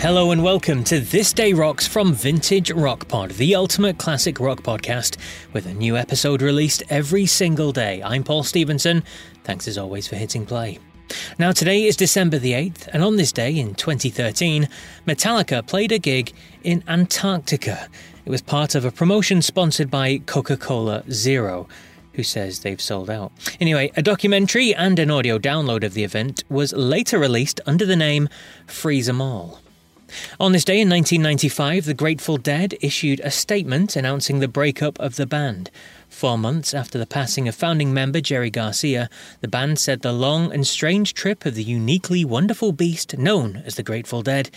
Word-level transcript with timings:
Hello 0.00 0.30
and 0.30 0.44
welcome 0.44 0.84
to 0.84 1.00
This 1.00 1.32
Day 1.32 1.52
Rocks 1.52 1.88
from 1.88 2.14
Vintage 2.14 2.70
Rock 2.70 3.08
Pod, 3.08 3.30
the 3.32 3.56
ultimate 3.56 3.98
classic 3.98 4.38
rock 4.38 4.62
podcast, 4.62 5.16
with 5.52 5.66
a 5.66 5.74
new 5.74 5.96
episode 5.96 6.40
released 6.40 6.84
every 6.88 7.26
single 7.26 7.72
day. 7.72 8.00
I'm 8.04 8.22
Paul 8.22 8.44
Stevenson. 8.44 9.02
Thanks 9.42 9.66
as 9.66 9.76
always 9.76 10.06
for 10.06 10.14
hitting 10.14 10.46
play. 10.46 10.78
Now, 11.36 11.50
today 11.50 11.82
is 11.82 11.96
December 11.96 12.38
the 12.38 12.52
8th, 12.52 12.86
and 12.92 13.02
on 13.02 13.16
this 13.16 13.32
day 13.32 13.58
in 13.58 13.74
2013, 13.74 14.68
Metallica 15.04 15.66
played 15.66 15.90
a 15.90 15.98
gig 15.98 16.32
in 16.62 16.84
Antarctica. 16.86 17.88
It 18.24 18.30
was 18.30 18.40
part 18.40 18.76
of 18.76 18.84
a 18.84 18.92
promotion 18.92 19.42
sponsored 19.42 19.90
by 19.90 20.18
Coca 20.18 20.56
Cola 20.56 21.02
Zero 21.10 21.66
who 22.12 22.22
says 22.22 22.60
they've 22.60 22.80
sold 22.80 23.10
out. 23.10 23.32
Anyway, 23.60 23.90
a 23.96 24.02
documentary 24.02 24.72
and 24.74 24.98
an 25.00 25.10
audio 25.10 25.38
download 25.38 25.84
of 25.84 25.94
the 25.94 26.04
event 26.04 26.44
was 26.48 26.72
later 26.72 27.18
released 27.18 27.60
under 27.66 27.84
the 27.84 27.96
name 27.96 28.28
Freeze 28.66 29.08
'em 29.08 29.20
All. 29.20 29.60
On 30.40 30.52
this 30.52 30.64
day 30.64 30.80
in 30.80 30.88
1995, 30.88 31.84
the 31.84 31.94
Grateful 31.94 32.36
Dead 32.36 32.74
issued 32.80 33.20
a 33.20 33.30
statement 33.30 33.96
announcing 33.96 34.40
the 34.40 34.48
breakup 34.48 34.98
of 35.00 35.16
the 35.16 35.26
band. 35.26 35.70
Four 36.08 36.38
months 36.38 36.74
after 36.74 36.98
the 36.98 37.06
passing 37.06 37.48
of 37.48 37.54
founding 37.54 37.92
member 37.92 38.20
Jerry 38.20 38.50
Garcia, 38.50 39.10
the 39.40 39.48
band 39.48 39.78
said 39.78 40.00
the 40.00 40.12
long 40.12 40.52
and 40.52 40.66
strange 40.66 41.14
trip 41.14 41.44
of 41.44 41.54
the 41.54 41.62
uniquely 41.62 42.24
wonderful 42.24 42.72
beast 42.72 43.18
known 43.18 43.62
as 43.64 43.74
the 43.74 43.82
Grateful 43.82 44.22
Dead 44.22 44.50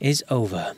is 0.00 0.24
over. 0.28 0.74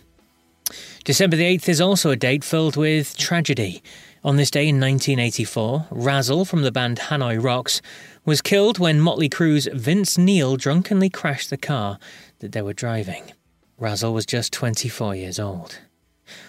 December 1.05 1.37
the 1.37 1.57
8th 1.57 1.69
is 1.69 1.81
also 1.81 2.11
a 2.11 2.17
date 2.17 2.45
filled 2.45 2.77
with 2.77 3.17
tragedy. 3.17 3.83
On 4.23 4.37
this 4.37 4.51
day 4.51 4.69
in 4.69 4.81
1984, 4.81 5.87
Razzle 5.91 6.45
from 6.45 6.63
the 6.63 6.73
band 6.73 6.99
Hanoi 6.99 7.43
Rocks 7.43 7.81
was 8.25 8.43
killed 8.43 8.79
when 8.79 9.01
Motley 9.01 9.29
Crue's 9.29 9.69
Vince 9.73 10.19
Neil 10.19 10.57
drunkenly 10.57 11.09
crashed 11.09 11.51
the 11.51 11.57
car 11.57 11.99
that 12.41 12.53
they 12.53 12.61
were 12.61 12.75
driving. 12.75 13.33
Razzle 13.79 14.13
was 14.13 14.27
just 14.27 14.53
24 14.53 15.15
years 15.15 15.39
old. 15.39 15.79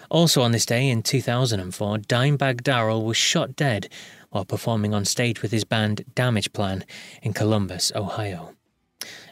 Also 0.09 0.41
on 0.41 0.51
this 0.51 0.65
day 0.65 0.89
in 0.89 1.03
2004, 1.03 1.97
Dimebag 1.99 2.63
Darrell 2.63 3.05
was 3.05 3.17
shot 3.17 3.55
dead 3.55 3.87
while 4.31 4.45
performing 4.45 4.93
on 4.93 5.05
stage 5.05 5.41
with 5.41 5.51
his 5.51 5.63
band 5.63 6.03
Damageplan 6.15 6.83
in 7.21 7.33
Columbus, 7.33 7.91
Ohio. 7.95 8.55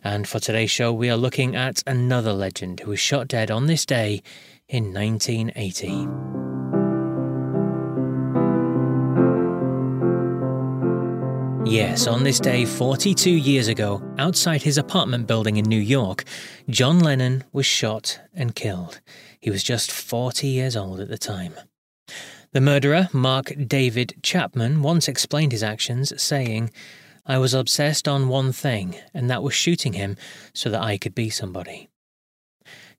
And 0.04 0.28
for 0.28 0.40
today's 0.40 0.72
show, 0.72 0.94
we 0.94 1.10
are 1.10 1.18
looking 1.18 1.56
at 1.56 1.84
another 1.88 2.34
legend 2.34 2.82
who 2.82 2.92
was 2.92 3.00
shot 3.00 3.28
dead 3.28 3.50
on 3.50 3.66
this 3.66 3.86
day 3.86 4.22
in 4.70 4.94
1980. 4.94 6.67
Yes, 11.70 12.08
on 12.08 12.24
this 12.24 12.40
day 12.40 12.64
42 12.64 13.30
years 13.30 13.68
ago, 13.68 14.02
outside 14.18 14.62
his 14.62 14.78
apartment 14.78 15.28
building 15.28 15.58
in 15.58 15.66
New 15.66 15.82
York, 15.82 16.24
John 16.70 17.00
Lennon 17.00 17.44
was 17.52 17.66
shot 17.66 18.22
and 18.34 18.56
killed. 18.56 19.02
He 19.42 19.50
was 19.50 19.64
just 19.64 19.92
40 19.92 20.48
years 20.48 20.78
old 20.78 21.02
at 21.02 21.10
the 21.10 21.18
time. 21.18 21.56
The 22.54 22.62
murderer, 22.62 23.10
Mark 23.12 23.52
David 23.68 24.16
Chapman, 24.24 24.82
once 24.82 25.10
explained 25.10 25.52
his 25.52 25.62
actions, 25.62 26.14
saying, 26.22 26.72
I 27.26 27.38
was 27.38 27.54
obsessed 27.54 28.08
on 28.08 28.30
one 28.30 28.54
thing, 28.54 28.96
and 29.14 29.30
that 29.30 29.44
was 29.44 29.54
shooting 29.54 29.92
him 29.92 30.16
so 30.54 30.70
that 30.70 30.82
I 30.82 30.98
could 30.98 31.14
be 31.14 31.30
somebody. 31.30 31.90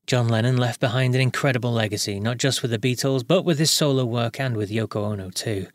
John 0.05 0.27
Lennon 0.27 0.57
left 0.57 0.79
behind 0.79 1.15
an 1.15 1.21
incredible 1.21 1.71
legacy, 1.71 2.19
not 2.19 2.37
just 2.37 2.61
with 2.61 2.69
the 2.69 2.77
Beatles, 2.77 3.25
but 3.25 3.45
with 3.45 3.57
his 3.57 3.71
solo 3.71 4.05
work 4.05 4.39
and 4.39 4.55
with 4.55 4.69
Yoko 4.69 5.11
Ono 5.11 5.31
too. 5.31 5.67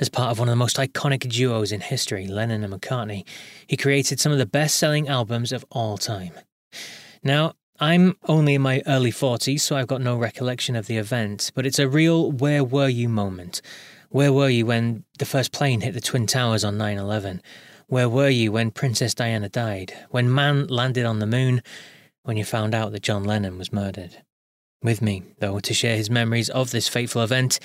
As 0.00 0.08
part 0.08 0.30
of 0.30 0.38
one 0.38 0.48
of 0.48 0.52
the 0.52 0.56
most 0.56 0.78
iconic 0.78 1.28
duos 1.28 1.72
in 1.72 1.82
history, 1.82 2.26
Lennon 2.26 2.64
and 2.64 2.72
McCartney, 2.72 3.26
he 3.66 3.76
created 3.76 4.18
some 4.18 4.32
of 4.32 4.38
the 4.38 4.46
best 4.46 4.76
selling 4.76 5.06
albums 5.06 5.52
of 5.52 5.62
all 5.70 5.98
time. 5.98 6.32
Now, 7.22 7.52
I'm 7.78 8.16
only 8.26 8.54
in 8.54 8.62
my 8.62 8.82
early 8.86 9.12
40s, 9.12 9.60
so 9.60 9.76
I've 9.76 9.86
got 9.86 10.00
no 10.00 10.16
recollection 10.16 10.74
of 10.74 10.86
the 10.86 10.96
event, 10.96 11.52
but 11.54 11.66
it's 11.66 11.78
a 11.78 11.86
real 11.86 12.32
where 12.32 12.64
were 12.64 12.88
you 12.88 13.10
moment. 13.10 13.60
Where 14.08 14.32
were 14.32 14.48
you 14.48 14.64
when 14.64 15.04
the 15.18 15.26
first 15.26 15.52
plane 15.52 15.82
hit 15.82 15.92
the 15.92 16.00
Twin 16.00 16.26
Towers 16.26 16.64
on 16.64 16.78
9 16.78 16.96
11? 16.96 17.42
Where 17.86 18.08
were 18.08 18.30
you 18.30 18.52
when 18.52 18.70
Princess 18.70 19.14
Diana 19.14 19.50
died? 19.50 19.92
When 20.10 20.34
man 20.34 20.66
landed 20.68 21.04
on 21.04 21.18
the 21.18 21.26
moon? 21.26 21.62
When 22.22 22.38
you 22.38 22.44
found 22.44 22.74
out 22.74 22.92
that 22.92 23.02
John 23.02 23.24
Lennon 23.24 23.58
was 23.58 23.72
murdered? 23.72 24.22
With 24.82 25.02
me, 25.02 25.24
though, 25.40 25.60
to 25.60 25.74
share 25.74 25.96
his 25.96 26.08
memories 26.08 26.48
of 26.48 26.70
this 26.70 26.88
fateful 26.88 27.22
event 27.22 27.58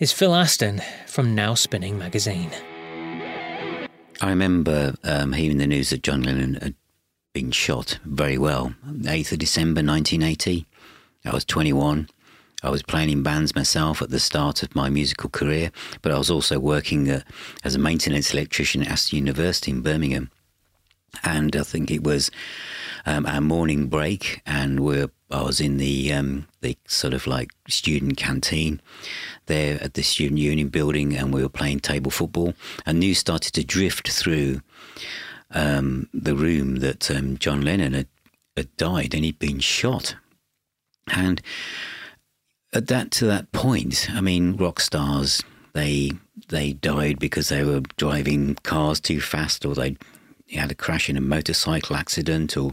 is 0.00 0.12
Phil 0.12 0.34
Aston 0.34 0.80
from 1.06 1.34
Now 1.34 1.52
Spinning 1.52 1.98
magazine. 1.98 2.50
I 4.22 4.30
remember 4.30 4.94
um, 5.04 5.34
hearing 5.34 5.58
the 5.58 5.66
news 5.66 5.90
that 5.90 6.02
John 6.02 6.22
Lennon 6.22 6.54
had 6.54 6.74
been 7.34 7.50
shot 7.50 7.98
very 8.06 8.38
well. 8.38 8.74
8th 8.86 9.32
of 9.32 9.38
December 9.38 9.82
1980. 9.82 10.66
I 11.26 11.34
was 11.34 11.44
21. 11.44 12.08
I 12.62 12.70
was 12.70 12.82
playing 12.82 13.10
in 13.10 13.22
bands 13.22 13.54
myself 13.54 14.00
at 14.00 14.08
the 14.08 14.18
start 14.18 14.62
of 14.62 14.74
my 14.74 14.88
musical 14.88 15.28
career, 15.28 15.70
but 16.00 16.12
I 16.12 16.18
was 16.18 16.30
also 16.30 16.58
working 16.58 17.10
uh, 17.10 17.20
as 17.62 17.74
a 17.74 17.78
maintenance 17.78 18.32
electrician 18.32 18.82
at 18.82 18.88
Aston 18.88 19.18
University 19.18 19.70
in 19.70 19.82
Birmingham. 19.82 20.30
And 21.24 21.54
I 21.54 21.62
think 21.62 21.90
it 21.90 22.02
was 22.02 22.30
um, 23.04 23.26
our 23.26 23.42
morning 23.42 23.88
break, 23.88 24.40
and 24.46 24.80
we're 24.80 25.10
I 25.30 25.42
was 25.42 25.60
in 25.60 25.76
the 25.76 26.12
um, 26.12 26.48
the 26.60 26.76
sort 26.86 27.14
of 27.14 27.26
like 27.26 27.50
student 27.68 28.16
canteen 28.16 28.80
there 29.46 29.82
at 29.82 29.94
the 29.94 30.02
student 30.02 30.38
union 30.38 30.68
building, 30.68 31.16
and 31.16 31.32
we 31.32 31.42
were 31.42 31.48
playing 31.48 31.80
table 31.80 32.10
football. 32.10 32.54
And 32.84 32.98
news 32.98 33.18
started 33.18 33.52
to 33.54 33.64
drift 33.64 34.10
through 34.10 34.60
um, 35.52 36.08
the 36.12 36.34
room 36.34 36.76
that 36.76 37.10
um, 37.10 37.36
John 37.38 37.62
Lennon 37.62 37.92
had, 37.92 38.08
had 38.56 38.76
died, 38.76 39.14
and 39.14 39.24
he'd 39.24 39.38
been 39.38 39.60
shot. 39.60 40.16
And 41.12 41.40
at 42.72 42.88
that 42.88 43.10
to 43.12 43.26
that 43.26 43.52
point, 43.52 44.08
I 44.10 44.20
mean, 44.20 44.56
rock 44.56 44.80
stars 44.80 45.42
they 45.72 46.12
they 46.48 46.72
died 46.72 47.18
because 47.18 47.48
they 47.48 47.64
were 47.64 47.80
driving 47.96 48.56
cars 48.56 49.00
too 49.00 49.20
fast, 49.20 49.64
or 49.64 49.74
they 49.74 49.96
had 50.52 50.72
a 50.72 50.74
crash 50.74 51.08
in 51.08 51.16
a 51.16 51.20
motorcycle 51.20 51.96
accident, 51.96 52.56
or 52.56 52.72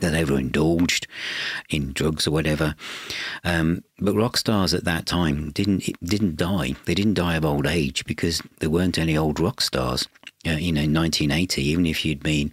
that 0.00 0.14
overindulged 0.14 1.06
in 1.70 1.92
drugs 1.92 2.26
or 2.26 2.32
whatever. 2.32 2.74
Um, 3.44 3.84
but 3.98 4.14
rock 4.14 4.36
stars 4.36 4.74
at 4.74 4.84
that 4.84 5.06
time 5.06 5.50
didn't 5.50 5.84
didn't 6.02 6.36
die. 6.36 6.74
They 6.84 6.94
didn't 6.94 7.14
die 7.14 7.36
of 7.36 7.44
old 7.44 7.66
age 7.66 8.04
because 8.04 8.42
there 8.58 8.70
weren't 8.70 8.98
any 8.98 9.16
old 9.16 9.38
rock 9.38 9.60
stars. 9.60 10.08
Uh, 10.46 10.52
you 10.52 10.72
know, 10.72 10.82
in 10.82 10.92
1980, 10.92 11.62
even 11.62 11.86
if 11.86 12.04
you'd 12.04 12.22
been 12.22 12.52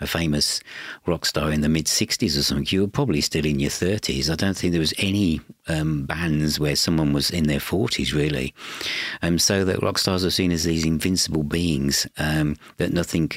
a 0.00 0.06
famous 0.06 0.60
rock 1.06 1.24
star 1.24 1.50
in 1.50 1.62
the 1.62 1.68
mid 1.68 1.86
60s 1.86 2.38
or 2.38 2.42
something, 2.42 2.66
you 2.68 2.82
were 2.82 2.88
probably 2.88 3.20
still 3.20 3.46
in 3.46 3.58
your 3.58 3.70
30s. 3.70 4.30
I 4.30 4.34
don't 4.34 4.56
think 4.56 4.72
there 4.72 4.80
was 4.80 4.94
any 4.98 5.40
um, 5.68 6.04
bands 6.04 6.60
where 6.60 6.76
someone 6.76 7.12
was 7.12 7.30
in 7.30 7.44
their 7.44 7.58
40s, 7.58 8.14
really. 8.14 8.54
Um, 9.22 9.38
so 9.38 9.64
that 9.64 9.82
rock 9.82 9.98
stars 9.98 10.24
are 10.24 10.30
seen 10.30 10.52
as 10.52 10.64
these 10.64 10.84
invincible 10.84 11.42
beings 11.42 12.06
um, 12.18 12.56
that 12.76 12.92
nothing 12.92 13.32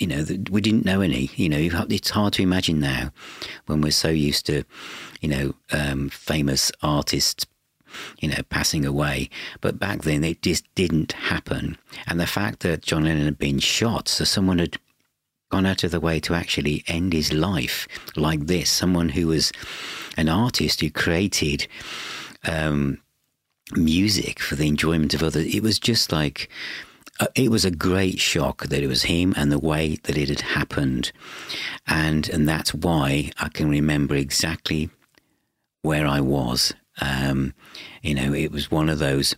you 0.00 0.06
know, 0.06 0.24
we 0.50 0.62
didn't 0.62 0.86
know 0.86 1.02
any. 1.02 1.30
You 1.36 1.48
know, 1.50 1.84
it's 1.90 2.10
hard 2.10 2.32
to 2.34 2.42
imagine 2.42 2.80
now 2.80 3.12
when 3.66 3.82
we're 3.82 3.92
so 3.92 4.08
used 4.08 4.46
to, 4.46 4.64
you 5.20 5.28
know, 5.28 5.54
um, 5.72 6.08
famous 6.08 6.72
artists, 6.82 7.46
you 8.18 8.28
know, 8.28 8.42
passing 8.48 8.86
away. 8.86 9.28
But 9.60 9.78
back 9.78 10.02
then, 10.02 10.24
it 10.24 10.40
just 10.40 10.64
didn't 10.74 11.12
happen. 11.12 11.76
And 12.06 12.18
the 12.18 12.26
fact 12.26 12.60
that 12.60 12.82
John 12.82 13.04
Lennon 13.04 13.26
had 13.26 13.38
been 13.38 13.58
shot, 13.58 14.08
so 14.08 14.24
someone 14.24 14.58
had 14.58 14.78
gone 15.50 15.66
out 15.66 15.84
of 15.84 15.90
the 15.90 16.00
way 16.00 16.18
to 16.20 16.34
actually 16.34 16.82
end 16.86 17.12
his 17.12 17.32
life 17.32 17.86
like 18.16 18.46
this, 18.46 18.70
someone 18.70 19.10
who 19.10 19.26
was 19.26 19.52
an 20.16 20.28
artist 20.28 20.80
who 20.80 20.90
created. 20.90 21.68
Um, 22.44 22.98
music 23.76 24.40
for 24.40 24.56
the 24.56 24.66
enjoyment 24.66 25.14
of 25.14 25.22
others. 25.22 25.54
It 25.54 25.62
was 25.62 25.78
just 25.78 26.10
like 26.10 26.48
it 27.34 27.50
was 27.50 27.64
a 27.64 27.70
great 27.70 28.18
shock 28.18 28.66
that 28.66 28.82
it 28.82 28.86
was 28.86 29.02
him 29.04 29.34
and 29.36 29.50
the 29.52 29.58
way 29.58 29.98
that 30.04 30.16
it 30.16 30.28
had 30.28 30.40
happened, 30.40 31.12
and 31.86 32.28
and 32.28 32.48
that's 32.48 32.74
why 32.74 33.30
I 33.38 33.48
can 33.48 33.68
remember 33.68 34.14
exactly 34.14 34.90
where 35.82 36.06
I 36.06 36.20
was. 36.20 36.74
Um, 37.00 37.54
you 38.02 38.14
know, 38.14 38.32
it 38.34 38.52
was 38.52 38.70
one 38.70 38.88
of 38.88 38.98
those 38.98 39.34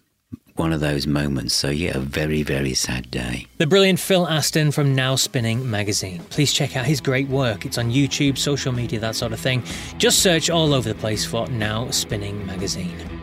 one 0.56 0.72
of 0.72 0.80
those 0.80 1.06
moments. 1.06 1.54
So, 1.54 1.70
yeah, 1.70 1.96
a 1.96 2.00
very, 2.00 2.42
very 2.42 2.74
sad 2.74 3.10
day. 3.10 3.46
The 3.58 3.66
brilliant 3.66 3.98
Phil 3.98 4.28
Aston 4.28 4.70
from 4.70 4.94
Now 4.94 5.16
Spinning 5.16 5.68
magazine. 5.70 6.20
Please 6.30 6.52
check 6.52 6.76
out 6.76 6.84
his 6.84 7.00
great 7.00 7.28
work. 7.28 7.64
It's 7.64 7.78
on 7.78 7.90
YouTube, 7.90 8.38
social 8.38 8.72
media, 8.72 9.00
that 9.00 9.16
sort 9.16 9.32
of 9.32 9.40
thing. 9.40 9.62
Just 9.98 10.20
search 10.20 10.50
all 10.50 10.74
over 10.74 10.88
the 10.88 10.94
place 10.94 11.24
for 11.24 11.46
Now 11.48 11.90
Spinning 11.90 12.44
magazine. 12.46 13.21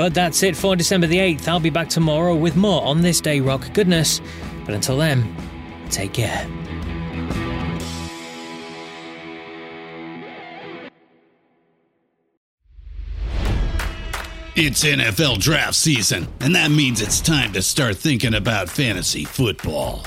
But 0.00 0.14
that's 0.14 0.42
it 0.42 0.56
for 0.56 0.76
December 0.76 1.06
the 1.08 1.18
8th. 1.18 1.46
I'll 1.46 1.60
be 1.60 1.68
back 1.68 1.90
tomorrow 1.90 2.34
with 2.34 2.56
more 2.56 2.82
on 2.86 3.02
this 3.02 3.20
day 3.20 3.40
rock 3.40 3.70
goodness. 3.74 4.22
But 4.64 4.74
until 4.74 4.96
then, 4.96 5.36
take 5.90 6.14
care. 6.14 6.48
It's 14.56 14.82
NFL 14.82 15.38
draft 15.38 15.74
season, 15.74 16.28
and 16.40 16.54
that 16.54 16.70
means 16.70 17.02
it's 17.02 17.20
time 17.20 17.52
to 17.52 17.60
start 17.60 17.98
thinking 17.98 18.32
about 18.32 18.70
fantasy 18.70 19.26
football. 19.26 20.06